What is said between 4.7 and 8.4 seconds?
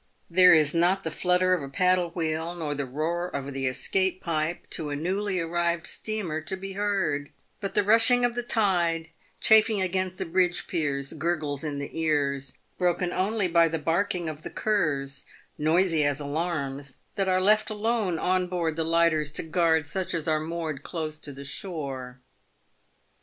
to a newly arrived steamer to be heard; but the rushing of